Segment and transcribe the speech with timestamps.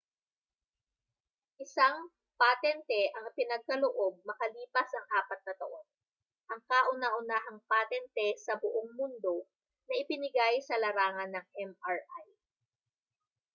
[1.65, 1.97] isang
[2.41, 5.85] patente ang ipinagkaloob makalipas ang apat na taon
[6.51, 9.35] ang kauna-unahang patente sa buong mundo
[9.87, 12.25] na ibinigay sa larangan ng mri